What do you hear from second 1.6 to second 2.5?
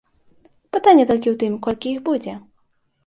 колькі іх будзе.